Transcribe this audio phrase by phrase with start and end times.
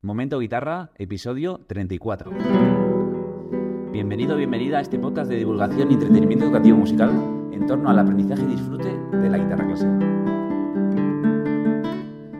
[0.00, 2.30] Momento Guitarra, episodio 34.
[3.90, 7.10] Bienvenido, bienvenida a este podcast de divulgación y entretenimiento educativo musical
[7.50, 9.98] en torno al aprendizaje y disfrute de la guitarra clásica.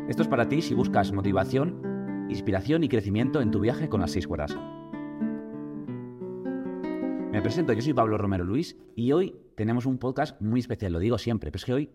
[0.08, 4.12] Esto es para ti si buscas motivación, inspiración y crecimiento en tu viaje con las
[4.12, 4.56] seis cuerdas.
[7.32, 11.00] Me presento, yo soy Pablo Romero Luis y hoy tenemos un podcast muy especial, lo
[11.00, 11.90] digo siempre, pero es que hoy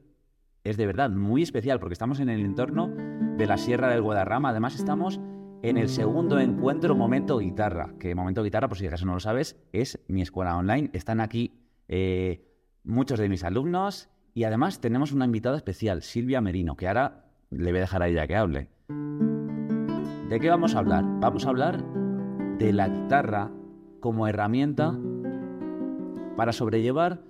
[0.66, 2.90] es de verdad muy especial porque estamos en el entorno
[3.38, 5.22] de la Sierra del Guadarrama, además estamos
[5.64, 9.56] en el segundo encuentro Momento Guitarra, que Momento Guitarra, por si acaso no lo sabes,
[9.72, 10.90] es mi escuela online.
[10.92, 11.54] Están aquí
[11.88, 12.46] eh,
[12.84, 17.72] muchos de mis alumnos y además tenemos una invitada especial, Silvia Merino, que ahora le
[17.72, 18.68] voy a dejar a ella que hable.
[20.30, 21.06] ¿De qué vamos a hablar?
[21.22, 21.82] Vamos a hablar
[22.58, 23.50] de la guitarra
[24.02, 25.00] como herramienta
[26.36, 27.22] para sobrellevar,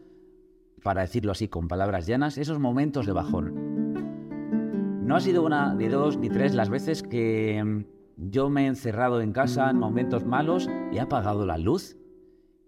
[0.81, 5.03] para decirlo así con palabras llanas, esos momentos de bajón.
[5.05, 7.85] No ha sido una, ni dos, ni tres las veces que
[8.17, 11.97] yo me he encerrado en casa en momentos malos, he apagado la luz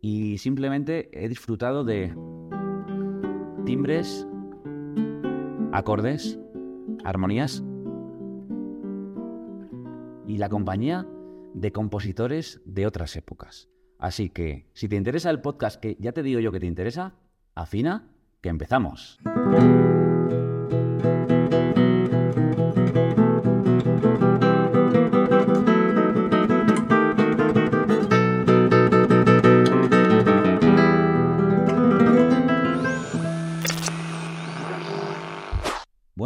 [0.02, 2.16] y simplemente he disfrutado de
[3.66, 4.28] timbres,
[5.72, 6.40] acordes,
[7.04, 7.64] armonías
[10.28, 11.08] y la compañía
[11.54, 13.70] de compositores de otras épocas.
[13.98, 17.16] Así que, si te interesa el podcast que ya te digo yo que te interesa,
[17.56, 18.10] afina,
[18.42, 19.18] que empezamos.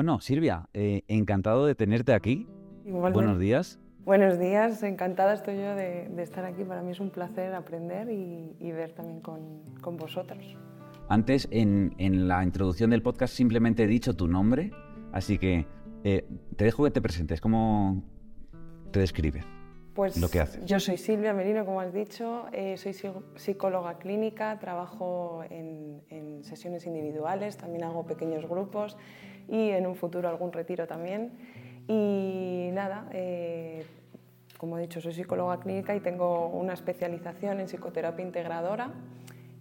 [0.09, 2.47] Bueno, Silvia, eh, encantado de tenerte aquí.
[2.83, 3.79] Buenos días.
[4.05, 6.63] Buenos días, encantada estoy yo de, estar aquí.
[6.63, 10.57] Para mí es un placer aprender y, ver también con, vosotros.
[11.09, 14.71] Antes, en, la introducción del podcast, simplemente he dicho tu nombre,
[15.11, 15.67] así que
[16.03, 17.39] eh, te dejo que te presentes.
[17.39, 18.01] ¿Cómo
[18.89, 19.45] te describes?
[19.93, 20.65] Pues lo que haces.
[20.65, 22.95] yo soy Silvia Merino, como has dicho, eh, soy
[23.35, 28.97] psicóloga clínica, trabajo en, en sesiones individuales, también hago pequeños grupos
[29.49, 31.31] y en un futuro algún retiro también.
[31.87, 33.83] Y nada, eh,
[34.57, 38.93] como he dicho, soy psicóloga clínica y tengo una especialización en psicoterapia integradora.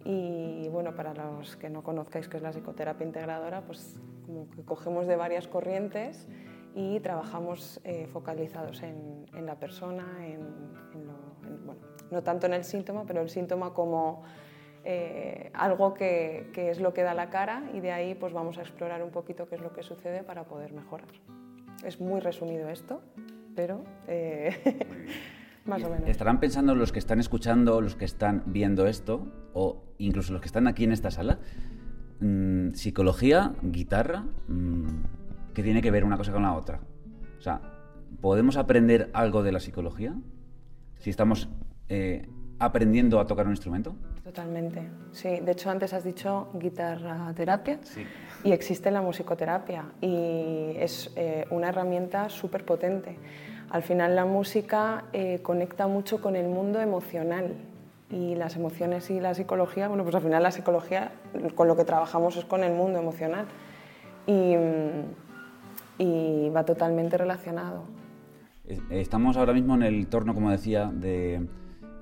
[0.04, 3.96] Y bueno, para los que no conozcáis qué es la psicoterapia integradora, pues
[4.26, 6.26] como que cogemos de varias corrientes
[6.74, 10.40] y trabajamos eh, focalizados en, en, la persona, en,
[10.94, 11.80] en bueno,
[12.10, 14.22] no tanto en el síntoma, pero el síntoma como
[14.84, 18.62] eh, algo que, es lo que da la cara y de ahí pues vamos a
[18.62, 21.08] explorar un poquito qué es lo que sucede para poder mejorar.
[21.84, 23.02] Es muy resumido esto,
[23.54, 24.56] pero eh,
[25.66, 26.08] más o menos.
[26.08, 30.48] Estarán pensando los que están escuchando, los que están viendo esto, o incluso los que
[30.48, 31.38] están aquí en esta sala,
[32.20, 35.17] mm, psicología, guitarra, mm,
[35.54, 36.80] ¿qué tiene que ver una cosa con la otra?
[37.38, 37.60] O sea,
[38.20, 40.14] ¿podemos aprender algo de la psicología?
[40.98, 41.48] Si estamos
[41.88, 42.28] eh,
[42.58, 43.94] aprendiendo a tocar un instrumento?
[44.24, 44.82] Totalmente,
[45.12, 45.40] sí.
[45.40, 47.80] De hecho, antes has dicho guitarra terapia
[48.44, 53.16] y existe la musicoterapia y es eh, una herramienta súper potente.
[53.70, 57.54] Al final la música eh, conecta mucho con el mundo emocional
[58.10, 61.12] y las emociones y la psicología, bueno, pues al final la psicología
[61.54, 63.46] con lo que trabajamos es con el mundo emocional
[64.26, 64.54] y,
[65.98, 67.84] y va totalmente relacionado.
[68.90, 71.46] Estamos ahora mismo en el torno, como decía, de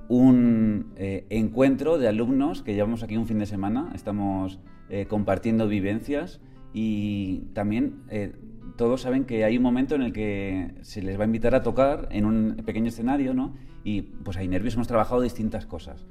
[0.09, 5.69] un eh, encuentro de alumnos que llevamos aquí un fin de semana, estamos eh, compartiendo
[5.69, 6.41] vivencias
[6.73, 8.33] y también eh,
[8.77, 11.63] todos saben que hay un momento en el que se les va a invitar a
[11.63, 13.55] tocar en un pequeño escenario, ¿no?
[13.85, 16.05] Y pues hay nervios, hemos trabajado distintas cosas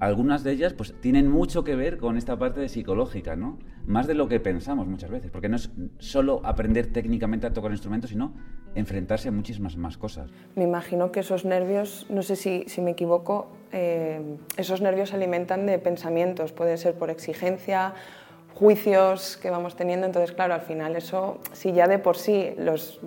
[0.00, 3.58] algunas de ellas pues tienen mucho que ver con esta parte de psicológica, ¿no?
[3.86, 7.70] Más de lo que pensamos muchas veces, porque no es solo aprender técnicamente a tocar
[7.70, 8.32] instrumentos, sino
[8.74, 10.30] enfrentarse a muchísimas más cosas.
[10.56, 15.66] Me imagino que esos nervios, no sé si, me equivoco, eh, esos nervios se alimentan
[15.66, 17.94] de pensamientos, puede ser por exigencia,
[18.54, 23.00] juicios que vamos teniendo, entonces claro, al final eso, si ya de por sí los,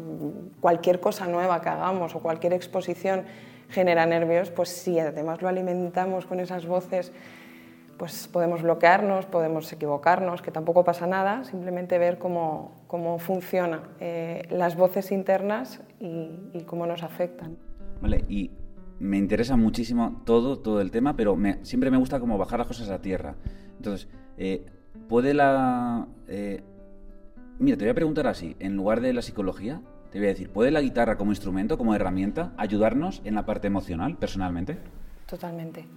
[0.62, 3.24] cualquier cosa nueva que hagamos o cualquier exposición
[3.74, 7.12] genera nervios, pues si además lo alimentamos con esas voces,
[7.98, 14.44] pues podemos bloquearnos, podemos equivocarnos, que tampoco pasa nada, simplemente ver cómo, cómo funcionan eh,
[14.50, 17.58] las voces internas y, cómo nos afectan.
[18.02, 18.52] Vale, y
[19.00, 22.90] me interesa muchísimo todo, todo el tema, pero siempre me gusta como bajar las cosas
[22.90, 23.36] a tierra.
[23.78, 24.08] Entonces,
[24.38, 24.66] eh,
[25.08, 26.08] ¿puede la...
[26.28, 26.62] Eh,
[27.60, 29.82] mira, te voy a preguntar así, en lugar de la psicología,
[30.14, 33.66] te voy a decir, ¿puede la guitarra como instrumento, como herramienta, ayudarnos en la parte
[33.66, 34.78] emocional, personalmente?
[35.26, 35.88] Totalmente.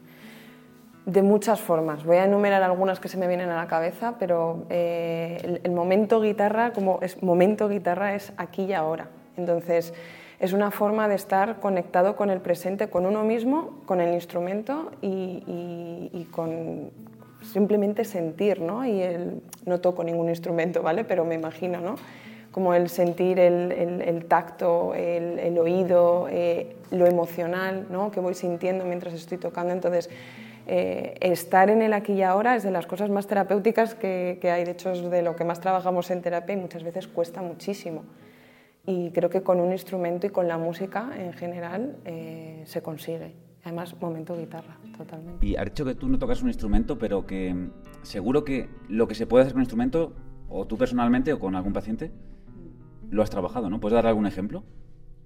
[1.05, 2.03] De muchas formas.
[2.03, 6.23] Voy a enumerar algunas que se me vienen a la cabeza, pero eh, el, momento
[6.23, 9.09] guitarra, como es momento guitarra, es aquí y ahora.
[9.37, 9.93] Entonces,
[10.41, 14.93] es una forma de estar conectado con el presente, con uno mismo, con el instrumento
[15.03, 16.91] y, con
[17.43, 18.87] simplemente sentir, ¿no?
[18.87, 21.05] Y el, no toco ningún instrumento, ¿vale?
[21.05, 21.97] Pero me imagino, ¿no?
[22.57, 28.11] Como el sentir el, tacto, el, oído, eh, lo emocional, ¿no?
[28.11, 29.75] Que voy sintiendo mientras estoy tocando.
[29.75, 30.09] Entonces,
[30.67, 34.51] eh, estar en el aquí y ahora es de las cosas más terapéuticas que, que
[34.51, 34.65] hay.
[34.65, 38.05] De hecho, es de lo que más trabajamos en terapia y muchas veces cuesta muchísimo
[38.87, 43.35] y creo que con un instrumento y con la música en general eh, se consigue.
[43.65, 45.45] Además, momento guitarra, totalmente.
[45.45, 47.69] Y has dicho que tú no tocas un instrumento, pero que
[48.03, 50.13] seguro que lo que se puede hacer con un instrumento,
[50.49, 52.13] o tú personalmente o con algún paciente,
[53.11, 53.81] lo has trabajado, ¿no?
[53.81, 54.63] ¿Puedes dar algún ejemplo?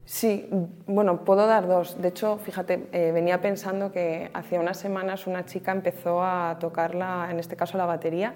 [0.04, 0.48] Sí,
[0.86, 2.00] bueno, puedo dar dos.
[2.00, 7.28] De hecho, fíjate, eh, venía pensando que hace unas semanas una chica empezó a tocarla,
[7.30, 8.34] en este caso la batería,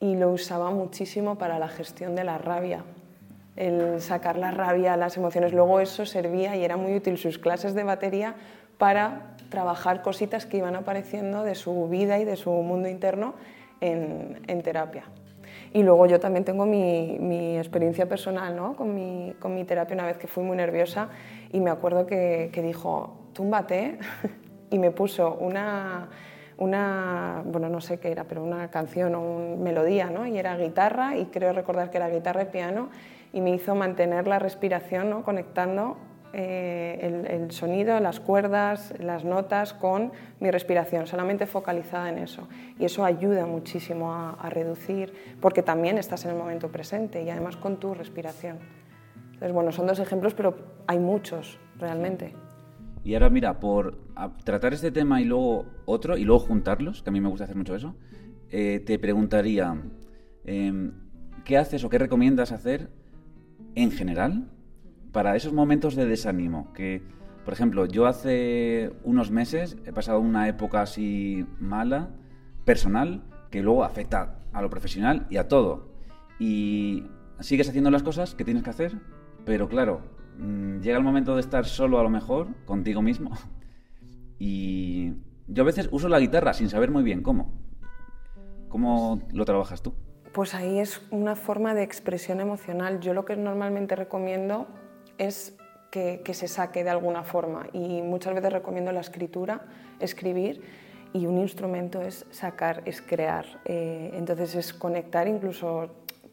[0.00, 2.84] y lo usaba muchísimo para la gestión de la rabia
[3.56, 5.52] el sacar la rabia, las emociones.
[5.52, 8.34] Luego eso servía y era muy útil sus clases de batería
[8.78, 13.34] para trabajar cositas que iban apareciendo de su vida y de su mundo interno
[13.80, 15.04] en, terapia.
[15.74, 18.76] Y luego yo también tengo mi, experiencia personal ¿no?
[18.76, 21.08] con, mi, con, mi, terapia una vez que fui muy nerviosa
[21.52, 23.98] y me acuerdo que, que dijo, túmbate
[24.70, 26.10] y me puso una,
[26.58, 30.26] una, bueno, no sé qué era, pero una canción o una melodía, ¿no?
[30.28, 32.90] Y era guitarra y creo recordar que era guitarra y piano
[33.32, 35.24] y me hizo mantener la respiración, ¿no?
[35.24, 35.96] conectando
[36.36, 40.10] eh, el, sonido, las cuerdas, las notas con
[40.40, 42.48] mi respiración, solamente focalizada en eso.
[42.76, 47.56] Y eso ayuda muchísimo a, reducir, porque también estás en el momento presente y además
[47.56, 48.58] con tu respiración.
[49.26, 50.56] Entonces, bueno, son dos ejemplos, pero
[50.88, 52.34] hay muchos realmente.
[53.04, 53.96] Y ahora mira, por
[54.42, 57.54] tratar este tema y luego otro, y luego juntarlos, que a mí me gusta hacer
[57.54, 57.94] mucho eso,
[58.50, 59.80] eh, te preguntaría,
[60.44, 60.94] em,
[61.44, 62.90] ¿qué haces o qué recomiendas hacer
[63.76, 64.48] en general,
[65.14, 67.00] para esos momentos de desánimo, que,
[67.44, 72.10] por ejemplo, yo hace unos meses he pasado una época así mala,
[72.64, 73.22] personal,
[73.52, 75.88] que luego afecta a lo profesional y a todo.
[76.40, 77.04] Y
[77.38, 78.98] sigues haciendo las cosas que tienes que hacer,
[79.46, 80.00] pero claro,
[80.38, 83.30] mm, llega el momento de estar solo a lo mejor, contigo mismo.
[84.36, 85.12] Y
[85.46, 87.52] yo a veces uso la guitarra sin saber muy bien cómo.
[88.68, 89.94] ¿Cómo lo trabajas tú?
[90.32, 92.98] Pues ahí es una forma de expresión emocional.
[92.98, 94.66] Yo lo que normalmente recomiendo
[95.18, 95.54] es
[95.90, 99.62] que, se saque de alguna forma y muchas veces recomiendo la escritura,
[100.00, 100.60] escribir
[101.12, 103.46] y un instrumento es sacar, es crear.
[103.64, 105.88] Eh, entonces es conectar incluso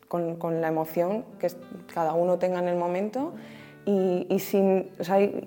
[0.07, 1.48] con, la emoción que
[1.94, 3.33] cada uno tenga en el momento
[3.86, 4.89] y, sin,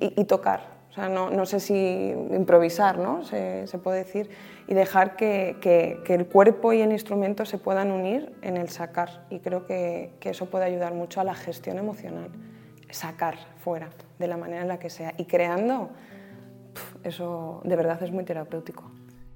[0.00, 0.74] y tocar.
[0.90, 3.24] O sea, no, no sé si improvisar, ¿no?
[3.24, 4.30] Se, se puede decir,
[4.68, 8.68] y dejar que, que, que, el cuerpo y el instrumento se puedan unir en el
[8.68, 9.26] sacar.
[9.28, 12.30] Y creo que, que eso puede ayudar mucho a la gestión emocional.
[12.94, 15.14] Sacar fuera, de la manera en la que sea.
[15.18, 15.90] Y creando,
[17.02, 18.88] eso de verdad es muy terapéutico.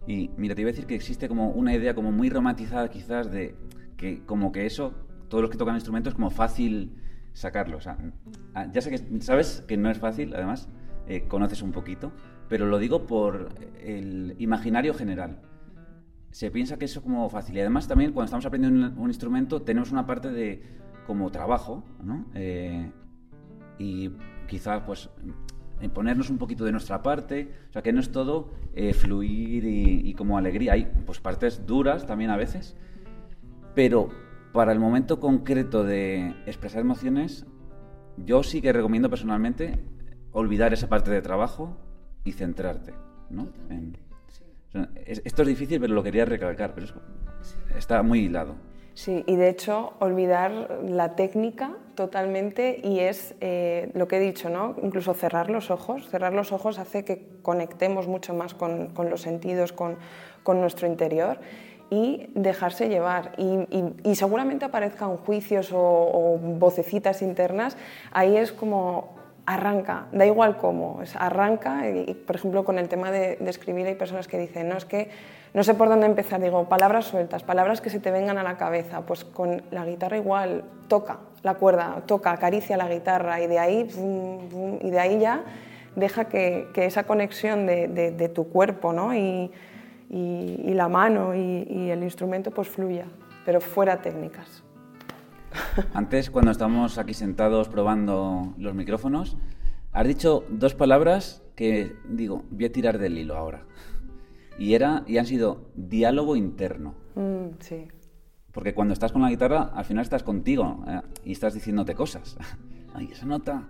[0.07, 3.33] Y mira, te iba a decir que existe como una idea como muy romantizada quizás
[3.33, 3.57] de
[3.97, 4.95] que como que eso,
[5.29, 7.03] todos los que tocan instrumentos como fácil
[7.33, 7.81] sacarlo.
[7.81, 7.99] Sea,
[8.73, 10.69] ya sé que sabes que no es fácil, además,
[11.09, 12.13] eh, conoces un poquito,
[12.49, 13.49] pero lo digo por
[13.83, 15.41] el imaginario general.
[16.31, 17.57] Se piensa que eso es como fácil.
[17.57, 20.63] Y además también cuando estamos aprendiendo un, instrumento tenemos una parte de
[21.09, 22.27] como trabajo, ¿no?
[22.35, 22.93] Eh,
[23.79, 24.11] y
[24.47, 25.11] quizás pues
[25.95, 30.09] ponernos un poquito de nuestra parte, o sea que no es todo eh, fluir y,
[30.09, 32.77] y, como alegría, hay pues partes duras también a veces,
[33.75, 34.09] pero
[34.53, 37.47] para el momento concreto de expresar emociones,
[38.17, 39.79] yo sí que recomiendo personalmente
[40.33, 41.77] olvidar esa parte de trabajo
[42.25, 42.95] y centrarte.
[43.31, 43.49] ¿no?
[45.07, 46.87] esto es difícil, pero lo quería recalcar, pero
[47.77, 48.57] está muy hilado.
[48.99, 54.51] Sí, y de hecho olvidar la técnica totalmente y es eh, lo que he dicho,
[54.51, 54.75] ¿no?
[54.83, 56.09] incluso cerrar los ojos.
[56.09, 59.99] Cerrar los ojos hace que conectemos mucho más con, los sentidos, con,
[60.45, 61.39] nuestro interior
[61.91, 63.35] y dejarse llevar.
[63.39, 63.69] Y,
[64.03, 67.77] y, seguramente aparezcan juicios o vocecitas internas,
[68.11, 69.18] ahí es como
[69.49, 74.29] arranca, da igual cómo, arranca y, por ejemplo con el tema de, escribir hay personas
[74.29, 75.09] que dicen, no, es que
[75.55, 78.59] no sé por dónde empezar, digo, palabras sueltas, palabras que se te vengan a la
[78.59, 83.59] cabeza, pues con la guitarra igual, toca la cuerda, toca, acaricia la guitarra y de
[83.59, 83.89] ahí,
[84.83, 85.45] y de ahí ya
[85.97, 89.15] deja que, esa conexión de, tu cuerpo ¿no?
[89.15, 89.51] y,
[90.11, 93.07] y, la mano y, el instrumento pues fluya,
[93.47, 94.63] pero fuera técnicas.
[95.95, 99.37] Antes, cuando estamos aquí sentados probando los micrófonos,
[99.93, 103.63] has dicho dos palabras que digo, voy a tirar del hilo ahora.
[104.59, 106.95] Y, era, y han sido diálogo interno.
[107.15, 107.89] Mm, sí.
[108.53, 112.37] Porque cuando estás con la guitarra, al final estás contigo eh, y estás diciéndote cosas.
[112.95, 113.69] Ay, esa nota.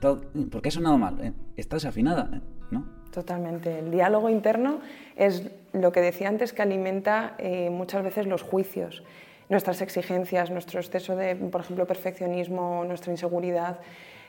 [0.00, 1.18] ¿por qué ha sonado mal?
[1.20, 2.40] Eh, está desafinada, eh,
[2.70, 2.86] ¿no?
[3.10, 3.78] Totalmente.
[3.78, 4.80] El diálogo interno
[5.16, 9.02] es lo que decía antes que alimenta eh, muchas veces los juicios,
[9.48, 13.78] nuestras exigencias, nuestro exceso de, por ejemplo, perfeccionismo, nuestra inseguridad.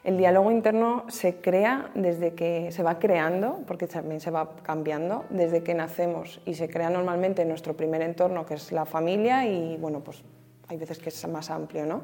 [0.04, 5.26] El diálogo interno se crea desde que se va creando, porque también se va cambiando,
[5.30, 9.46] desde que nacemos y se crea normalmente en nuestro primer entorno, que es la familia,
[9.46, 10.24] y bueno, pues
[10.70, 12.02] hay veces que es más amplio, ¿no?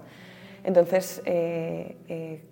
[0.65, 2.43] Entonces, eh, eh,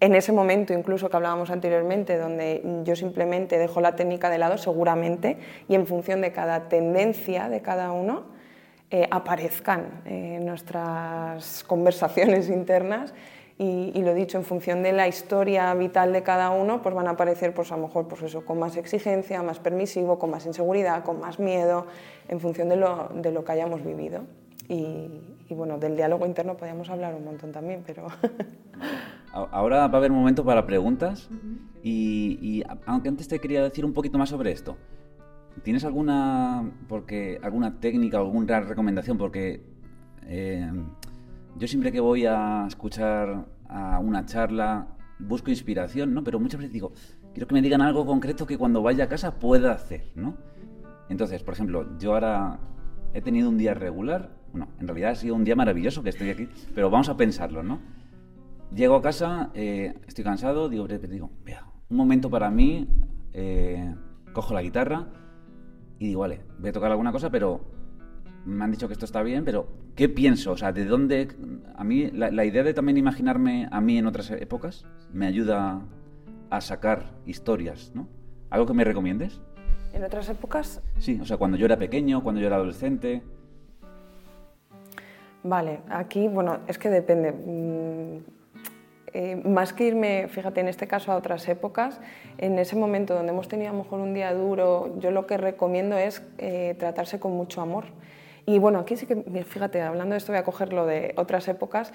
[0.00, 4.58] en ese momento incluso que hablábamos anteriormente, donde yo simplemente dejo la técnica de lado,
[4.58, 8.31] seguramente, y en función de cada tendencia de cada uno,
[8.92, 10.02] eh, aparezcan
[10.44, 13.12] nuestras conversaciones internas
[13.58, 17.10] y, lo dicho, en función de la historia vital de cada uno, pues van a
[17.10, 21.04] aparecer, pues a lo mejor, pues eso, con más exigencia, más permisivo, con más inseguridad,
[21.04, 21.86] con más miedo,
[22.28, 24.22] en función de lo, de lo que hayamos vivido.
[24.68, 25.08] Y,
[25.50, 28.08] bueno, del diálogo interno podríamos hablar un montón también, pero...
[29.32, 31.30] Ahora va a haber un momento para preguntas
[31.82, 34.76] y, aunque antes te quería decir un poquito más sobre esto.
[35.62, 39.18] ¿Tienes alguna, porque, alguna técnica, alguna recomendación?
[39.18, 39.62] Porque
[40.26, 40.70] eh,
[41.56, 46.24] yo siempre que voy a escuchar a una charla busco inspiración, ¿no?
[46.24, 46.92] Pero muchas veces digo,
[47.32, 50.36] quiero que me digan algo concreto que cuando vaya a casa pueda hacer, ¿no?
[51.08, 52.58] Entonces, por ejemplo, yo ahora
[53.14, 56.30] he tenido un día regular, bueno, en realidad ha sido un día maravilloso que estoy
[56.30, 57.80] aquí, pero vamos a pensarlo, ¿no?
[58.74, 61.30] Llego a casa, eh, estoy cansado, digo, digo,
[61.90, 62.88] un momento para mí,
[63.32, 63.94] eh,
[64.32, 65.06] cojo la guitarra
[65.98, 67.60] y digo, vale, voy a tocar alguna cosa, pero
[68.44, 70.52] me han dicho que esto está bien, pero ¿qué pienso?
[70.52, 71.28] O sea, ¿de dónde?
[71.76, 75.82] A mí, la, idea de también imaginarme a mí en otras épocas me ayuda
[76.50, 78.08] a sacar historias, ¿no?
[78.50, 79.40] ¿Algo que me recomiendes?
[79.92, 80.82] ¿En otras épocas?
[80.98, 83.22] Sí, o sea, cuando yo era pequeño, cuando yo era adolescente.
[85.44, 88.22] Vale, aquí, bueno, es que depende.
[89.14, 92.00] Eh, más que irme, fíjate, en este caso a otras épocas,
[92.38, 95.36] en ese momento donde hemos tenido a lo mejor un día duro, yo lo que
[95.36, 97.84] recomiendo es eh, tratarse con mucho amor.
[98.44, 101.46] Y bueno, aquí sí que, fíjate, hablando de esto voy a coger lo de otras
[101.46, 101.92] épocas.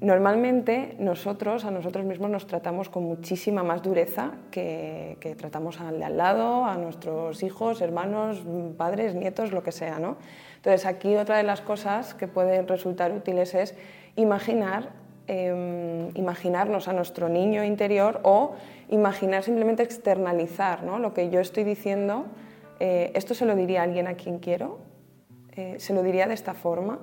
[0.00, 6.06] Normalmente nosotros, a nosotros mismos nos tratamos con muchísima más dureza que, tratamos al de
[6.06, 8.42] al lado, a nuestros hijos, hermanos,
[8.78, 10.16] padres, nietos, lo que sea, ¿no?
[10.56, 13.74] Entonces aquí otra de las cosas que pueden resultar útiles es
[14.16, 14.99] imaginar,
[15.30, 18.54] em, imaginarnos a nuestro niño interior o
[18.88, 20.98] imaginar simplemente externalizar ¿no?
[20.98, 22.26] lo que yo estoy diciendo.
[22.80, 24.90] Eh, esto se lo diría a alguien a quien quiero
[25.56, 26.98] eh, se lo diría de esta forma.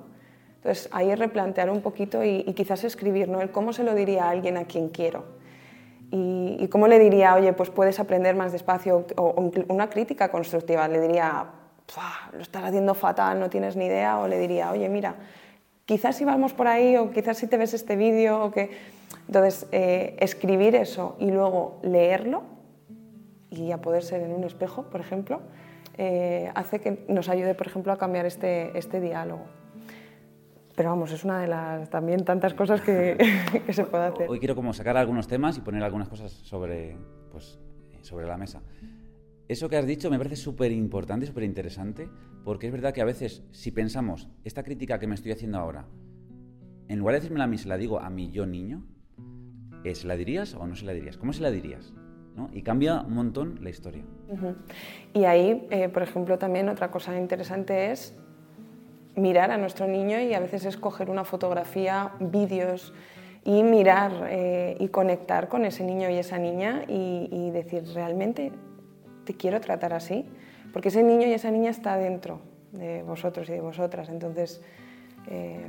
[0.56, 3.40] Entonces ahí es replantear un poquito y, quizás escribir, ¿no?
[3.40, 5.24] El cómo se lo diría a alguien a quien quiero.
[6.10, 11.00] Y, cómo le diría, oye, pues puedes aprender más despacio, o, una crítica constructiva, le
[11.00, 11.44] diría,
[12.32, 15.16] lo estás haciendo fatal, no tienes ni idea, o le diría, oye, mira,
[15.88, 18.70] quizás si vamos por ahí, o quizás si te ves este vídeo, o que...
[19.26, 22.42] Entonces, eh, escribir eso y luego leerlo,
[23.50, 25.40] y a poder ser en un espejo, por ejemplo,
[25.96, 29.46] eh, hace que nos ayude, por ejemplo, a cambiar este, este diálogo.
[30.76, 33.16] Pero vamos, es una de las también tantas cosas que,
[33.66, 34.28] que, se puede hacer.
[34.28, 36.98] Hoy quiero como sacar algunos temas y poner algunas cosas sobre,
[37.32, 37.58] pues,
[38.02, 38.60] sobre la mesa.
[39.48, 42.08] Eso que has dicho me parece súper importante, súper interesante,
[42.44, 45.86] porque es verdad que a veces si pensamos, esta crítica que me estoy haciendo ahora,
[46.88, 48.84] en lugar de decirme a mí, se la digo a mi yo niño,
[49.94, 51.16] ¿se la dirías o no se la dirías?
[51.16, 51.92] ¿Cómo se la dirías?
[52.52, 54.04] Y cambia un montón la historia.
[55.12, 58.14] Y ahí, eh, por ejemplo, también otra cosa interesante es
[59.16, 62.92] mirar a nuestro niño y a veces escoger una fotografía, vídeos
[63.44, 68.52] y mirar eh, y conectar con ese niño y esa niña y, decir, realmente
[69.28, 70.24] te quiero tratar así,
[70.72, 72.40] porque ese niño y esa niña está dentro
[72.72, 74.08] de vosotros y de vosotras.
[74.08, 74.62] Entonces,
[75.26, 75.66] eh,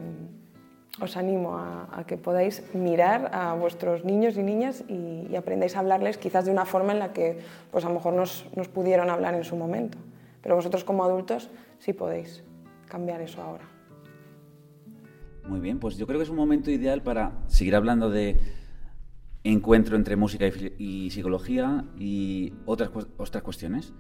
[1.02, 6.18] os animo a, que podáis mirar a vuestros niños y niñas y, aprendáis a hablarles
[6.18, 7.40] quizás de una forma en la que
[7.70, 9.98] pues a lo mejor nos, nos pudieron hablar en su momento.
[10.42, 11.50] Pero vosotros como adultos
[11.80, 12.42] sí podéis
[12.88, 13.66] cambiar eso ahora.
[15.50, 18.40] Muy bien, pues yo creo que es un momento ideal para seguir hablando de
[19.44, 20.46] encuentro entre música
[20.78, 23.94] y, psicología y otras, otras cuestiones.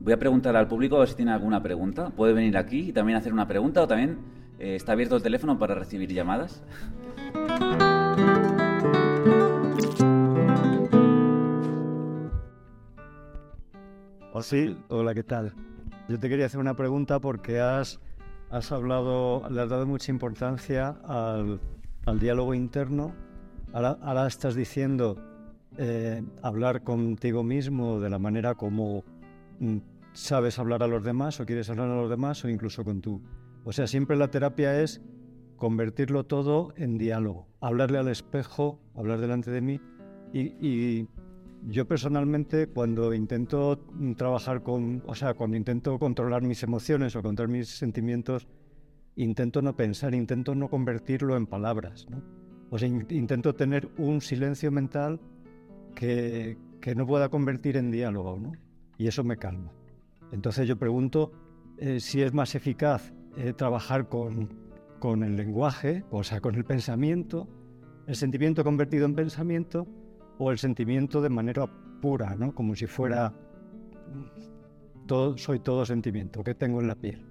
[0.00, 2.10] Voy a preguntar al público a ver si tiene alguna pregunta.
[2.10, 4.18] Puede venir aquí y también hacer una pregunta o también
[4.58, 6.62] eh, está abierto el teléfono para recibir llamadas.
[14.32, 15.52] Oh, sí, hola, ¿qué tal?
[16.08, 18.00] Yo te quería hacer una pregunta porque has,
[18.50, 21.60] has hablado, le has dado mucha importancia al,
[22.06, 23.14] al diálogo interno.
[23.72, 25.16] Ahora, estás diciendo
[25.78, 29.02] eh, hablar contigo mismo de la manera como
[29.60, 29.78] mm,
[30.12, 33.22] sabes hablar a los demás o quieres hablar a los demás o incluso con tu
[33.64, 35.00] o sea, siempre la terapia es
[35.56, 39.80] convertirlo todo en diálogo, hablarle al espejo, hablar delante de mí
[40.32, 41.08] Y,
[41.68, 43.86] yo personalmente cuando intento
[44.16, 48.48] trabajar con, o sea, cuando intento controlar mis emociones o controlar mis sentimientos,
[49.14, 52.08] intento no pensar, intento no convertirlo en palabras.
[52.72, 55.20] O sea, intento tener un silencio mental
[55.94, 58.52] que, que no pueda convertir en diálogo, ¿no?
[58.96, 59.70] Y eso me calma.
[60.32, 61.32] Entonces yo pregunto
[61.76, 64.48] eh, si es más eficaz eh, trabajar con,
[64.98, 67.46] con el lenguaje, o sea, con el pensamiento,
[68.06, 69.86] el sentimiento convertido en pensamiento,
[70.38, 71.66] o el sentimiento de manera
[72.00, 72.54] pura, ¿no?
[72.54, 73.34] Como si fuera
[75.06, 77.22] todo, soy todo sentimiento que tengo en la piel.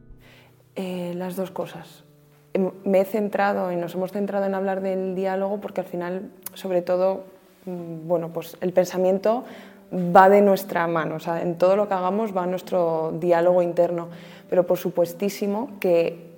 [0.76, 2.06] Eh, las dos cosas.
[2.54, 6.32] Em, me he centrado y nos hemos centrado en hablar del diálogo porque al final,
[6.54, 7.24] sobre todo,
[7.66, 9.46] mm, bueno, pues el pensamiento
[9.94, 14.08] va de nuestra mano, o sea, en todo lo que hagamos va nuestro diálogo interno,
[14.50, 16.32] pero por supuestísimo que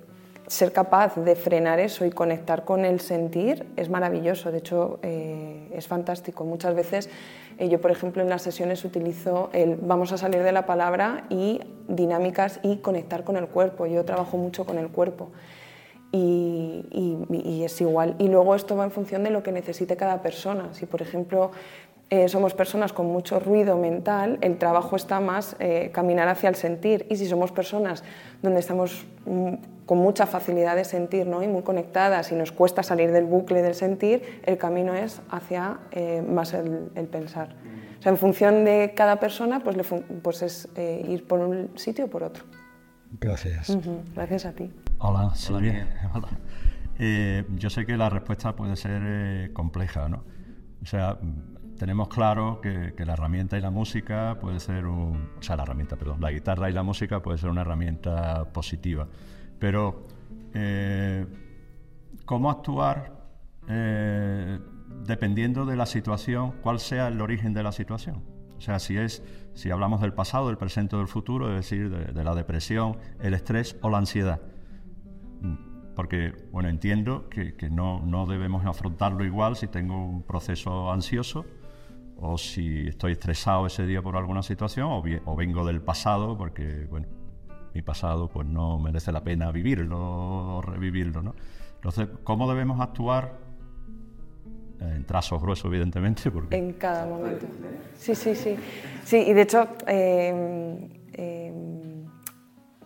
[0.46, 5.70] ser capaz de frenar eso y conectar con el sentir es maravilloso, de hecho eh,
[5.72, 6.44] es fantástico.
[6.44, 7.08] Muchas veces
[7.58, 11.24] eh, yo, por ejemplo, en las sesiones utilizo el vamos a salir de la palabra
[11.30, 13.86] y dinámicas y conectar con el cuerpo.
[13.86, 15.30] Yo trabajo mucho con el cuerpo.
[16.16, 18.14] Y, y, es igual.
[18.20, 20.68] Y luego esto va en función de lo que necesite cada persona.
[20.72, 21.50] Si, por ejemplo,
[22.10, 26.54] eh, somos personas con mucho ruido mental, el trabajo está más eh, caminar hacia el
[26.54, 27.06] sentir.
[27.10, 28.04] Y si somos personas
[28.42, 29.54] donde estamos mm,
[29.86, 31.42] con mucha facilidad de sentir ¿no?
[31.42, 35.78] y muy conectadas y nos cuesta salir del bucle del sentir, el camino es hacia
[35.90, 37.56] eh, más el, pensar.
[37.98, 39.76] O sea, en función de cada persona, pues,
[40.22, 42.44] pues es ir por un sitio o por otro.
[43.18, 43.76] Gracias.
[44.14, 44.70] Gracias a ti.
[45.06, 45.86] Hola, Silvia.
[46.14, 46.28] Hola.
[47.58, 50.24] yo sé que la respuesta puede ser compleja, ¿no?
[50.82, 51.18] O sea,
[51.78, 55.96] tenemos claro que, la herramienta y la música puede ser un, o sea, la herramienta,
[55.96, 59.06] perdón, la guitarra y la música puede ser una herramienta positiva,
[59.58, 60.06] pero
[60.54, 61.26] eh,
[62.24, 63.12] cómo actuar
[63.68, 64.58] eh,
[65.04, 68.22] dependiendo de la situación, cuál sea el origen de la situación.
[68.56, 71.90] O sea, si es, si hablamos del pasado, del presente o del futuro, es decir,
[71.90, 74.40] de la depresión, el estrés o la ansiedad
[75.94, 81.44] porque, bueno, entiendo que, no, no, debemos afrontarlo igual si tengo un proceso ansioso
[82.16, 86.86] o si estoy estresado ese día por alguna situación o, o vengo del pasado porque,
[86.90, 87.06] bueno,
[87.74, 89.98] mi pasado pues no merece la pena vivirlo
[90.56, 91.34] o revivirlo, ¿no?
[91.74, 93.44] Entonces, ¿cómo debemos actuar?
[94.80, 96.30] En trazos gruesos, evidentemente.
[96.30, 96.56] Porque...
[96.56, 97.46] En cada momento.
[97.94, 98.56] Sí, sí, sí.
[99.04, 102.04] Sí, y de hecho, em, em,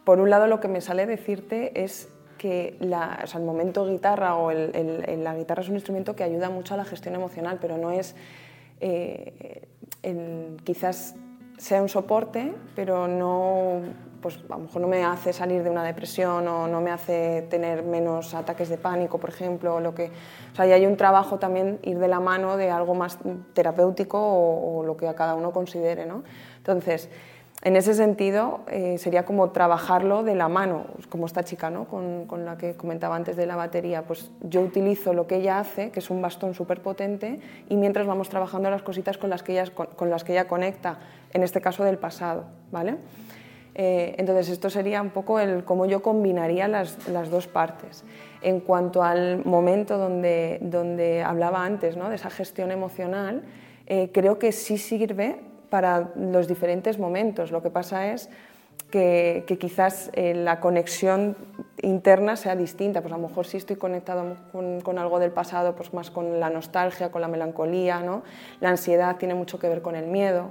[0.05, 4.51] por un lado lo que me sale decirte es que la, el momento guitarra o
[4.51, 7.91] el, la guitarra es un instrumento que ayuda mucho a la gestión emocional, pero no
[7.91, 8.15] es,
[8.81, 9.67] eh,
[10.65, 11.15] quizás
[11.59, 13.83] sea un soporte, pero no,
[14.23, 17.43] pues a lo mejor no me hace salir de una depresión o no me hace
[17.51, 20.13] tener menos ataques de pánico, por ejemplo, o lo que,
[20.53, 23.19] o sea, y hay un trabajo también ir de la mano de algo más
[23.55, 26.23] terapéutico o, o lo que a cada uno considere, ¿no?
[26.59, 27.11] Entonces,
[27.63, 31.87] en ese sentido, eh, sería como trabajarlo de la mano, como esta chica ¿no?
[31.87, 34.03] con, la que comentaba antes de la batería.
[34.03, 38.07] Pues yo utilizo lo que ella hace, que es un bastón súper potente, y mientras
[38.07, 41.01] vamos trabajando las cositas con las, que ella, con, las que ella conecta,
[41.33, 42.45] en este caso del pasado.
[42.71, 42.97] ¿vale?
[43.75, 48.05] Eh, entonces, esto sería un poco el cómo yo combinaría las, las dos partes.
[48.41, 52.09] En cuanto al momento donde, donde hablaba antes, ¿no?
[52.09, 53.43] de esa gestión emocional,
[53.89, 57.51] eh, creo que sí sirve para los diferentes momentos.
[57.51, 58.29] Lo que pasa es
[58.91, 61.37] que, quizás eh, la conexión
[61.83, 63.01] interna sea distinta.
[63.03, 66.51] Pues a lo mejor si estoy conectado con, algo del pasado, pues más con la
[66.51, 68.01] nostalgia, con la melancolía.
[68.01, 68.23] ¿no?
[68.61, 70.51] La ansiedad tiene mucho que ver con el miedo.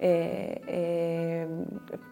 [0.00, 1.46] Eh, eh,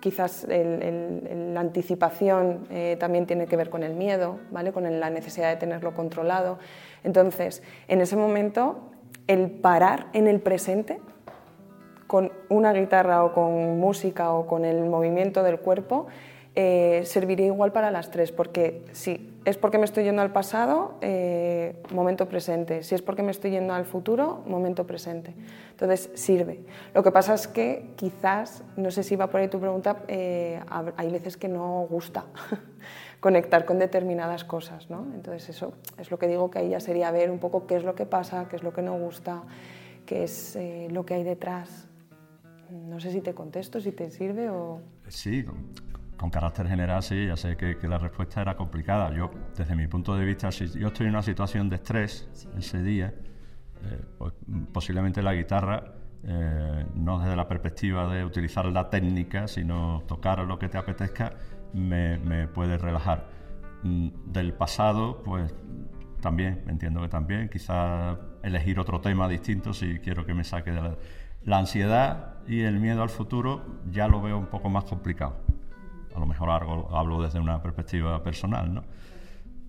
[0.01, 2.67] quizás la anticipación
[2.99, 4.73] también tiene que ver con el miedo, ¿vale?
[4.73, 6.59] con la necesidad de tenerlo controlado.
[7.05, 8.91] Entonces, en ese momento,
[9.27, 11.01] el parar en el presente
[12.07, 16.07] con una guitarra o con música o con el movimiento del cuerpo,
[16.59, 20.95] eh, serviría igual para las tres, porque si es porque me estoy yendo al pasado,
[21.03, 25.35] eh, momento presente, si es porque me estoy yendo al futuro, momento presente.
[25.73, 26.65] Entonces sirve.
[26.95, 30.59] Lo que pasa es que quizás, no sé si va por ahí tu pregunta, eh,
[30.97, 32.25] hay veces que no gusta
[33.21, 35.07] conectar con determinadas cosas, ¿no?
[35.15, 37.85] Entonces eso es lo que digo que ahí ya sería ver un poco qué es
[37.85, 39.43] lo que pasa, qué es lo que no gusta,
[40.07, 40.57] qué es
[40.89, 41.86] lo que hay detrás.
[42.71, 44.81] No sé si te contesto, si te sirve o...
[45.09, 45.45] Sí,
[46.17, 49.15] con, carácter general sí, ya sé que, la respuesta era complicada.
[49.15, 52.83] Yo, desde mi punto de vista, si yo estoy en una situación de estrés ese
[52.83, 53.15] día,
[53.85, 54.33] eh, pues,
[54.73, 60.59] posiblemente la guitarra, eh, no desde la perspectiva de utilizar la técnica, sino tocar lo
[60.59, 61.33] que te apetezca,
[61.73, 63.29] me, puede relajar.
[63.83, 65.55] Mm, del pasado, pues
[66.21, 67.49] también, entiendo que también.
[67.49, 70.97] Quizás elegir otro tema distinto si quiero que me saque de la...
[71.47, 75.37] La ansiedad y el miedo al futuro ya lo veo un poco más complicado.
[76.15, 78.85] A lo mejor hablo desde una perspectiva personal, ¿no?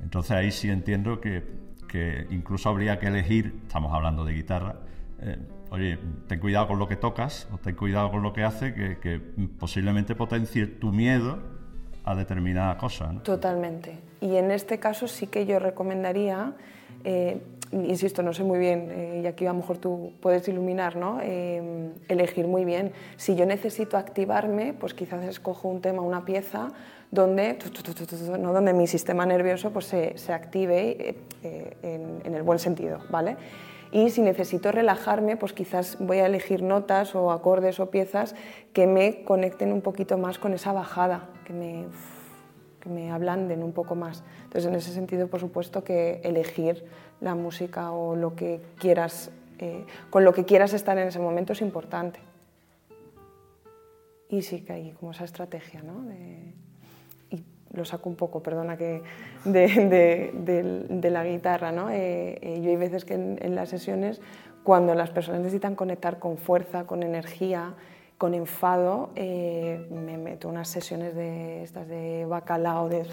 [0.02, 1.44] Entonces ahí sí entiendo que,
[1.88, 4.76] que incluso habría que elegir, estamos hablando de guitarra,
[5.20, 5.38] eh,
[5.72, 9.20] oye, ten cuidado con lo que tocas o ten cuidado con lo que hace, que,
[9.60, 11.40] posiblemente potencie tu miedo
[12.04, 13.12] a determinada cosa.
[13.12, 13.22] ¿no?
[13.22, 14.00] Totalmente.
[14.22, 16.54] Y en este caso sí que yo recomendaría,
[17.04, 20.96] eh, insisto, no sé muy bien, eh, y aquí a lo mejor tú puedes iluminar,
[20.96, 21.20] ¿no?
[21.22, 22.94] elegir muy bien.
[23.18, 26.72] Si yo necesito activarme, pues quizás escojo un tema, una pieza
[27.12, 27.58] donde,
[28.40, 28.54] ¿no?
[28.54, 33.38] donde mi sistema nervioso pues, se, se active en el buen sentido, ¿vale?
[33.92, 38.36] y si necesito relajarme, pues quizás voy a elegir notas o acordes o piezas
[38.74, 41.86] que me conecten un poquito más con esa bajada, que me,
[42.88, 44.24] que me ablanden un poco más.
[44.44, 46.86] Entonces, en ese sentido, por supuesto que elegir
[47.22, 51.54] la música o lo que quieras, eh, con lo que quieras estar en ese momento
[51.54, 52.20] es importante.
[54.30, 56.04] Y sí que hay como esa estrategia, ¿no?
[57.74, 59.04] lo saco un poco, perdona, que
[59.46, 61.72] de, la guitarra.
[61.72, 61.90] ¿no?
[61.90, 64.22] Eh, eh, yo hay veces que en, las sesiones,
[64.64, 67.76] cuando las personas necesitan conectar con fuerza, con energía,
[68.18, 73.06] con enfado, eh, me meto unas sesiones de estas de bacalao de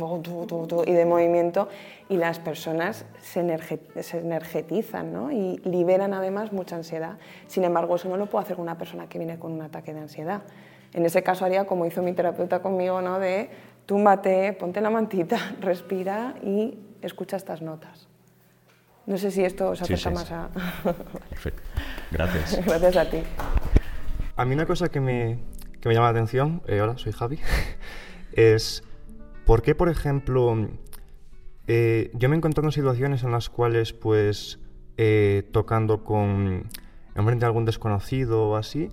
[0.87, 1.69] y de movimiento
[2.09, 5.31] y las personas se, se energetizan ¿no?
[5.31, 7.19] y liberan además mucha ansiedad.
[7.49, 9.93] Sin embargo, eso no lo puedo hacer con una persona que viene con un ataque
[9.93, 10.43] de ansiedad.
[10.95, 13.19] En ese caso haría como hizo mi terapeuta conmigo, ¿no?
[13.19, 13.51] de
[13.85, 18.09] túmbate, ponte la mantita, respira y escucha estas notas.
[19.05, 20.49] No sé si esto os acerca más a...
[21.29, 21.63] Perfecto.
[22.11, 22.65] Gracias.
[22.65, 23.19] Gracias a ti.
[24.37, 25.39] A mí una cosa que me,
[25.81, 27.39] que me llama la atención, eh, hola, soy Javi,
[28.33, 28.83] es
[29.47, 30.57] por qué, por ejemplo,
[31.69, 34.59] eh, yo me he encontrado en situaciones en las cuales, pues,
[34.97, 36.69] eh, tocando con,
[37.15, 38.89] en frente a algún desconocido o así,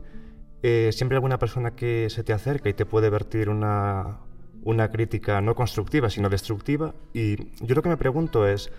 [0.61, 4.19] siempre hay alguna persona que se te acerca y te puede vertir una,
[4.63, 6.93] una crítica no constructiva, sino destructiva.
[7.13, 8.71] Y yo lo que me pregunto es,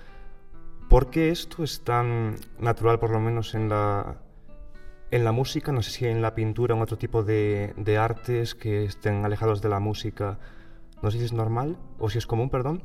[0.89, 4.23] ¿por qué esto es tan natural, por lo menos en la,
[5.13, 5.71] en la música?
[5.71, 9.25] No sé si en la pintura o en otro tipo de, de artes que estén
[9.25, 10.39] alejados de la música.
[11.03, 12.83] No sé si es normal o si es común, perdón.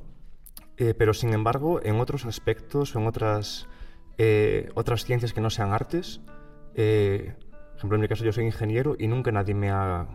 [0.78, 3.68] Eh, pero sin embargo, en otros aspectos o en otras,
[4.18, 6.22] eh, otras ciencias que no sean artes,
[6.76, 10.08] eh, por ejemplo, en mi caso yo soy ingeniero y nunca nadie me ha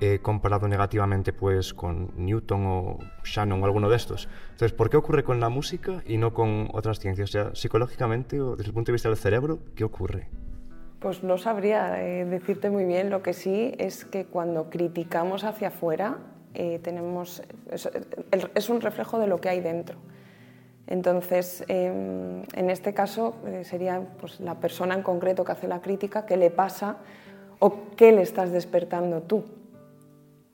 [0.00, 4.28] he comparado negativamente pues con Newton o Shannon o alguno de estos.
[4.50, 7.30] Entonces, ¿por qué ocurre con la música y no con otras ciencias?
[7.30, 10.28] O sea, psicológicamente o desde el punto de vista del cerebro, ¿qué ocurre?
[11.00, 13.10] Pues no sabría eh, decirte muy bien.
[13.10, 16.18] Lo que sí es que cuando criticamos hacia afuera,
[16.54, 19.98] eh, tenemos, es, un reflejo de lo que hay dentro.
[20.86, 25.80] Entonces, em, en este caso eh, sería pues, la persona en concreto que hace la
[25.80, 26.96] crítica, qué le pasa
[27.58, 29.44] o qué le estás despertando tú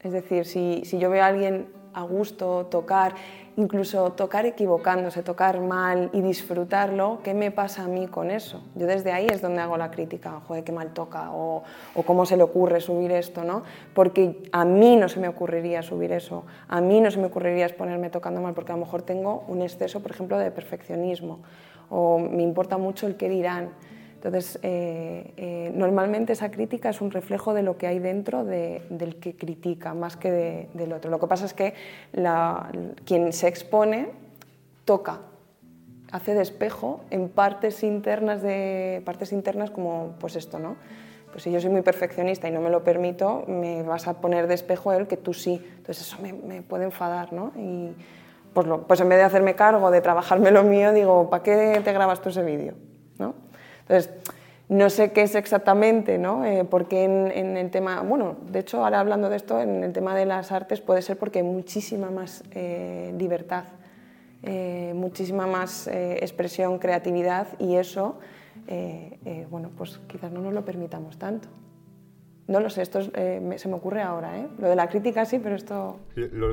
[0.04, 3.14] es decir, si, yo veo a alguien a gusto tocar,
[3.56, 8.62] incluso tocar equivocándose, tocar mal y disfrutarlo, ¿qué me pasa a mí con eso?
[8.74, 11.62] Yo desde ahí es donde hago la crítica, joder, qué mal toca, o,
[12.04, 13.62] cómo se le ocurre subir esto, ¿no?
[13.94, 17.66] Porque a mí no se me ocurriría subir eso, a mí no se me ocurriría
[17.66, 21.40] exponerme tocando mal, porque a lo mejor tengo un exceso, por ejemplo, de perfeccionismo,
[21.90, 23.70] o me importa mucho el qué dirán.
[24.24, 29.16] Entonces, eh, eh, normalmente esa crítica es un reflejo de lo que hay dentro del
[29.20, 31.10] que critica, más que del otro.
[31.10, 31.74] Lo que pasa es que
[33.04, 34.08] quien se expone
[34.86, 35.20] toca,
[36.10, 40.76] hace despejo en partes internas, de, partes internas como pues esto, ¿no?
[41.30, 44.46] Pues si yo soy muy perfeccionista y no me lo permito, me vas a poner
[44.46, 45.62] de espejo a él que tú sí.
[45.76, 47.52] Entonces eso me, puede enfadar, ¿no?
[47.58, 47.92] Y
[48.54, 51.92] pues, pues en vez de hacerme cargo, de trabajarme lo mío, digo, ¿para qué te
[51.92, 52.72] grabas tú ese vídeo?
[53.88, 54.10] Entonces,
[54.68, 56.44] no sé qué es exactamente, ¿no?
[56.44, 60.16] Eh, porque en, el tema, bueno, de hecho, ahora hablando de esto, en el tema
[60.16, 63.64] de las artes puede ser porque hay muchísima más eh, libertad,
[64.42, 68.18] eh, muchísima más expresión, creatividad y eso,
[69.50, 71.48] bueno, pues quizás no nos lo permitamos tanto.
[72.46, 74.48] No lo sé, esto se me ocurre ahora, ¿eh?
[74.58, 75.98] Lo de la crítica sí, pero esto...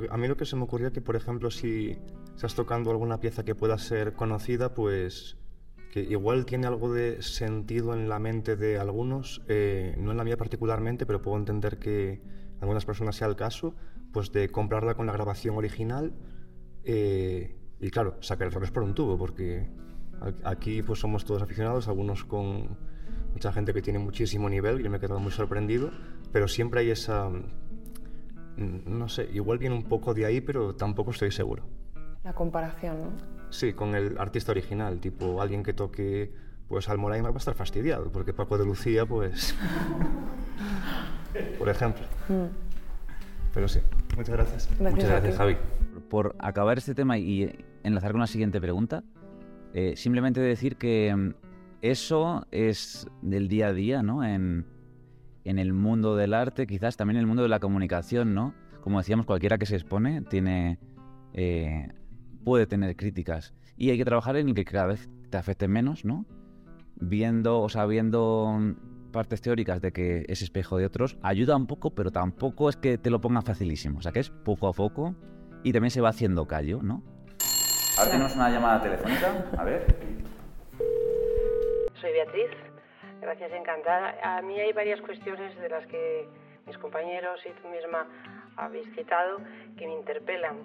[0.09, 1.97] a mí lo que se me ocurría que, por ejemplo, si
[2.33, 5.37] estás tocando alguna pieza que pueda ser conocida, pues
[5.91, 10.23] que igual tiene algo de sentido en la mente de algunos, eh, no en la
[10.23, 12.21] mía particularmente, pero puedo entender que
[12.61, 13.75] algunas personas sea el caso,
[14.13, 16.13] pues de comprarla con la grabación original
[16.85, 19.69] eh, y claro, sacar errores por un tubo, porque
[20.45, 22.77] aquí pues somos todos aficionados, algunos con
[23.33, 25.91] mucha gente que tiene muchísimo nivel, y yo me he quedado muy sorprendido,
[26.31, 31.11] pero siempre hay esa, mm, no sé, igual viene un poco de ahí, pero tampoco
[31.11, 31.65] estoy seguro.
[32.23, 33.40] La comparación, ¿no?
[33.51, 36.33] Sí, con el artista original, tipo alguien que toque
[36.67, 39.53] pues al Moraima va a estar fastidiado, porque Paco de Lucía, pues...
[41.59, 42.03] por ejemplo.
[42.29, 42.45] Mm.
[43.53, 43.81] Pero sí,
[44.15, 44.69] muchas gracias.
[44.79, 45.57] Muchas gracias, Javi.
[46.09, 49.03] Por acabar este tema y enlazar con la siguiente pregunta,
[49.73, 51.33] eh, simplemente decir que mm,
[51.81, 54.23] eso es del día a día, ¿no?
[54.23, 54.65] En,
[55.43, 58.53] en el mundo del arte, quizás también en el mundo de la comunicación, ¿no?
[58.81, 60.79] Como decíamos, cualquiera que se expone tiene,
[61.33, 61.89] eh,
[62.43, 66.05] puede tener críticas y hay que trabajar en el que cada vez te afecte menos,
[66.05, 66.25] ¿no?
[66.95, 68.75] Viendo o sabiendo
[69.11, 72.97] partes teóricas de que es espejo de otros ayuda un poco, pero tampoco es que
[72.97, 75.15] te lo ponga facilísimo, o sea que es poco a poco
[75.63, 77.03] y también se va haciendo callo, ¿no?
[77.97, 79.85] Ahora tenemos una llamada telefónica, a ver.
[81.99, 82.49] Soy Beatriz,
[83.21, 84.15] Gracias, encantada.
[84.23, 86.27] A mí hay varias cuestiones de las que
[86.65, 88.07] mis compañeros y tú misma
[88.57, 89.37] habéis citado
[89.77, 90.57] que me interpelan.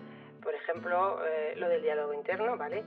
[0.47, 2.85] Por ejemplo, eh, lo del diálogo interno, ¿vale?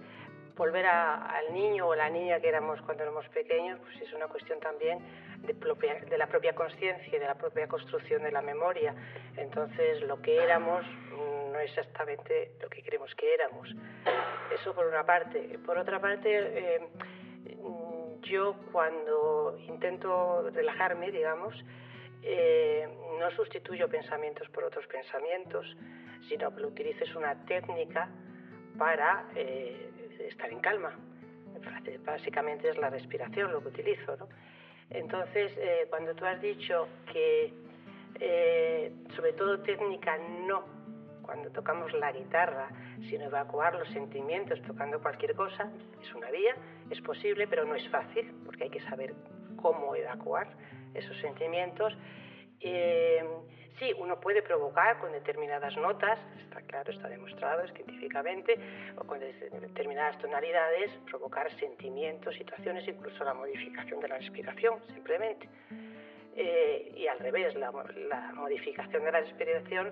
[0.56, 4.62] Volver al niño o la niña que éramos cuando éramos pequeños, pues es una cuestión
[4.62, 5.00] también
[5.42, 8.96] de, de la propia conciencia y de la propia construcción de la memoria.
[9.36, 10.86] Entonces, lo que éramos
[11.52, 13.76] no es exactamente lo que creemos que éramos.
[14.56, 15.60] Eso por una parte.
[15.66, 16.88] Por otra parte, eh,
[18.22, 21.54] yo cuando intento relajarme, digamos,
[22.24, 22.88] eh,
[23.20, 25.66] no sustituyo pensamientos por otros pensamientos,
[26.28, 28.10] sino que lo utilizo es una técnica
[28.78, 29.90] para eh,
[30.28, 30.98] estar en calma.
[32.06, 34.16] Básicamente es la respiración lo que utilizo.
[34.18, 34.28] ¿no?
[34.90, 37.54] Entonces, eh, cuando tú has dicho que
[39.16, 40.66] sobre todo técnica no,
[41.30, 42.70] cuando tocamos la guitarra,
[43.08, 46.56] sino evacuar los sentimientos tocando cualquier cosa, es una vía,
[46.90, 49.14] es posible, pero no es fácil, porque hay que saber
[49.56, 50.48] cómo evacuar
[50.96, 51.96] esos sentimientos.
[52.60, 53.24] Eh,
[53.80, 58.60] sí, uno puede provocar con determinadas notas, está claro, está demostrado científicamente,
[58.98, 65.50] o con determinadas tonalidades, provocar sentimientos, situaciones, incluso la modificación de la respiración, simplemente.
[66.36, 67.72] Eh, y al revés, la,
[68.34, 69.92] modificación de la respiración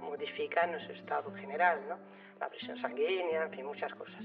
[0.00, 1.98] modifica nuestro estado general, ¿no?
[2.40, 4.22] la presión sanguínea, en fin, muchas cosas.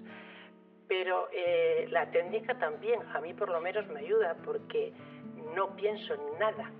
[0.88, 4.92] Pero eh, la técnica también, a mí por lo menos me ayuda porque
[5.56, 6.72] no pienso en nada.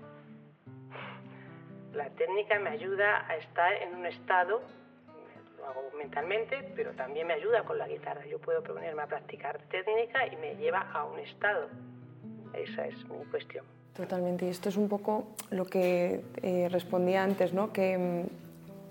[1.92, 4.62] La técnica me ayuda a estar en un estado,
[5.58, 8.24] lo hago mentalmente, pero también me ayuda con la guitarra.
[8.26, 11.68] Yo puedo ponerme a practicar técnica y me lleva a un estado.
[12.54, 13.64] Esa es mi cuestión.
[13.94, 17.72] Totalmente, y esto es un poco lo que eh, respondía antes, ¿no?
[17.72, 18.42] que mm,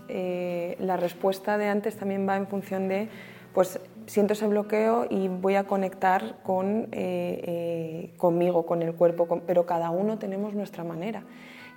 [0.09, 3.09] eh, la respuesta de antes también va en función de,
[3.53, 9.41] pues siento ese bloqueo y voy a conectar con, eh, eh, conmigo, con el cuerpo,
[9.47, 11.23] pero cada uno tenemos nuestra manera.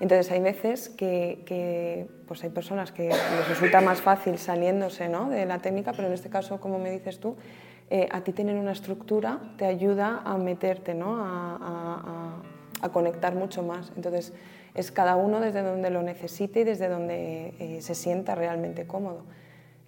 [0.00, 5.30] Entonces hay veces que, pues hay personas que les resulta más fácil saliéndose ¿no?
[5.30, 7.36] de la técnica, pero en este caso, como me dices tú,
[8.10, 11.16] a ti tener una estructura te ayuda a meterte, ¿no?
[11.16, 13.92] a, a, a conectar mucho más.
[13.96, 14.32] Entonces,
[14.74, 19.22] es cada uno desde donde lo necesite y desde donde eh, se sienta realmente cómodo.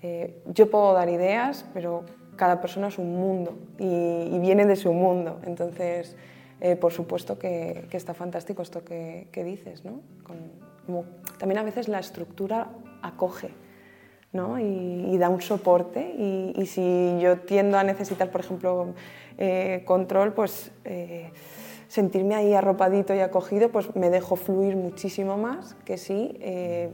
[0.03, 2.05] Eh, yo puedo dar ideas, pero
[2.37, 5.41] cada persona es un mundo y, viene de su mundo.
[5.45, 6.17] Entonces,
[6.61, 9.85] eh, por supuesto que, está fantástico esto que, dices.
[9.85, 10.01] ¿no?
[11.39, 12.71] también a veces la estructura
[13.03, 13.51] acoge
[14.33, 14.59] ¿no?
[14.61, 18.95] y, da un soporte y, y, si yo tiendo a necesitar, por ejemplo,
[19.85, 20.73] control, pues
[21.89, 26.91] sentirme ahí arropadito y acogido, pues me dejo fluir muchísimo más que si eh,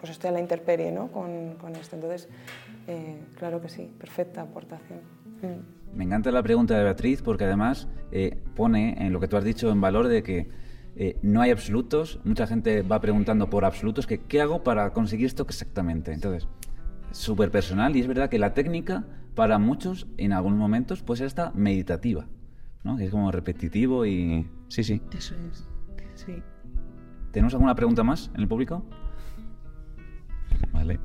[0.00, 1.08] pues estoy a la intemperie ¿no?
[1.12, 1.96] con, con esto.
[1.96, 2.28] Entonces,
[2.88, 5.00] eh, claro que sí, perfecta aportación.
[5.42, 5.81] Mm.
[5.94, 9.44] Me encanta la pregunta de Beatriz porque además eh, pone en lo que tú has
[9.44, 10.62] dicho en valor de que
[11.22, 12.20] no hay absolutos.
[12.24, 16.12] Mucha gente va preguntando por absolutos, que qué hago para conseguir esto exactamente.
[16.12, 16.48] Entonces,
[17.12, 21.26] súper personal y es verdad que la técnica para muchos en algunos momentos puede ser
[21.28, 22.26] hasta meditativa.
[22.84, 22.98] ¿no?
[22.98, 24.48] es como repetitivo y...
[24.68, 25.00] Sí, sí.
[25.16, 25.68] Eso es,
[26.14, 26.42] sí.
[27.30, 28.84] ¿Tenemos alguna pregunta más en el público?
[30.72, 30.98] Vale,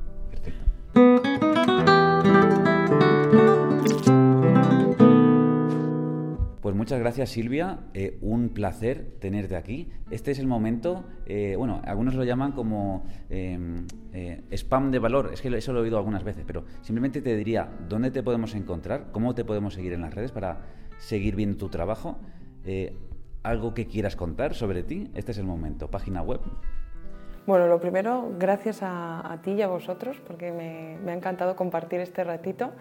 [6.88, 9.89] muchas gracias Silvia, eh, un placer tenerte aquí.
[10.10, 15.32] Este es el momento, eh, bueno, algunos lo llaman como em, eh, spam de valor,
[15.34, 18.56] es que eso lo he oído algunas veces, pero simplemente te diría dónde te podemos
[18.56, 20.62] encontrar, cómo te podemos seguir en las redes para
[20.97, 22.19] seguir viendo tu trabajo.
[23.43, 25.12] ¿Algo que quieras contar sobre ti?
[25.13, 25.91] Este es el momento.
[25.91, 26.39] Página web.
[27.47, 32.23] Bueno, lo primero, gracias a, ti y a vosotros, porque me, ha encantado compartir este
[32.23, 32.71] ratito.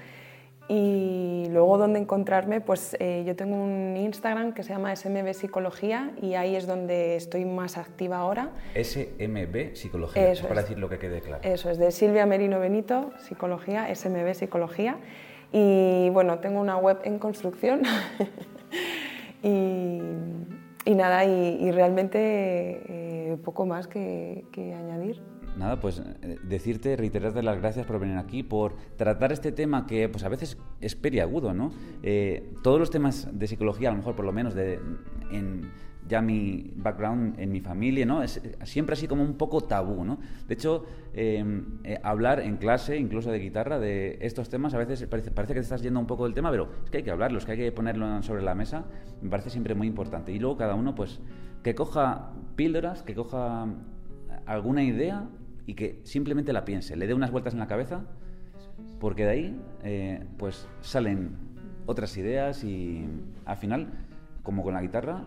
[0.68, 2.60] Y luego, ¿dónde encontrarme?
[2.60, 7.14] Pues eh, yo tengo un Instagram que se llama SMB Psicología y ahí es donde
[7.14, 8.50] estoy más activa ahora.
[8.74, 11.40] SMB Psicología, para decir lo que quede claro.
[11.44, 14.96] Eso es, de Silvia Merino Benito, Psicología, SMB Psicología.
[15.52, 17.82] Y bueno, tengo una web en construcción
[19.44, 20.00] y,
[20.84, 22.18] y, nada, y, realmente
[22.88, 25.22] eh, poco más que, que añadir
[25.56, 30.08] nada, pues eh, decirte, reiterarte las gracias por venir aquí, por tratar este tema que
[30.08, 31.72] pues a veces es periagudo, ¿no?
[32.02, 34.80] Eh, todos los temas de psicología, a lo mejor por lo menos de,
[35.30, 35.70] en
[36.08, 38.22] ya mi background en mi familia, ¿no?
[38.22, 40.18] Es siempre así como un poco tabú, ¿no?
[40.46, 45.04] De hecho, em, eh, hablar en clase, incluso de guitarra, de estos temas, a veces
[45.08, 47.10] parece, parece, que te estás yendo un poco del tema, pero es que hay que
[47.10, 48.84] hablarlos, que hay que ponerlo sobre la mesa,
[49.20, 50.32] me parece siempre muy importante.
[50.32, 51.20] Y luego cada uno, pues,
[51.62, 53.66] que coja píldoras, que coja
[54.46, 55.28] alguna idea
[55.66, 58.04] y que simplemente la piense, le dé unas vueltas en la cabeza,
[59.00, 61.36] porque de ahí eh, pues salen
[61.86, 63.04] otras ideas y
[63.44, 63.88] al final,
[64.42, 65.24] como con la guitarra,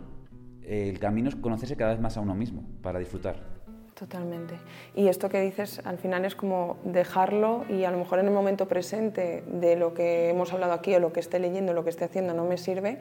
[0.63, 3.59] el camino es conocerse cada vez más a uno mismo para disfrutar.
[3.99, 4.53] Totalmente.
[4.95, 8.33] Y esto que dices al final es como dejarlo y a lo mejor en el
[8.33, 11.89] momento presente de lo que hemos hablado aquí o lo que esté leyendo, lo que
[11.89, 12.99] esté haciendo no me sirve,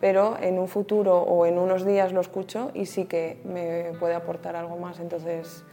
[0.00, 4.14] pero en un futuro o en unos días lo escucho y sí que me puede
[4.14, 4.98] aportar algo más.
[4.98, 5.64] Entonces,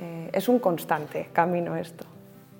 [0.00, 2.04] eh, es un constante camino esto.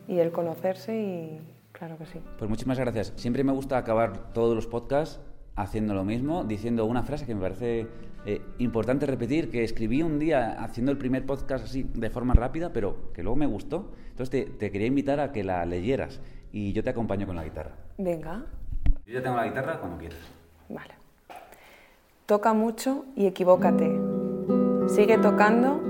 [0.07, 1.41] Y el conocerse y
[1.73, 2.21] claro que sí.
[2.39, 3.13] Pues muchísimas gracias.
[3.17, 5.21] Siempre me gusta acabar todos los podcasts
[5.57, 7.87] haciendo lo mismo, diciendo una frase que me parece
[8.27, 12.73] eh, importante repetir, que escribí un día haciendo el primer podcast así de forma rápida,
[12.73, 13.91] pero que luego me gustó.
[14.11, 16.21] Entonces te, te quería invitar a que la leyeras
[16.53, 17.73] y yo te acompaño con la guitarra.
[17.97, 18.45] Venga.
[19.07, 20.19] Yo ya tengo la guitarra cuando quieras.
[20.69, 20.95] Vale.
[22.27, 23.99] Toca mucho y equivócate.
[24.89, 25.90] Sigue tocando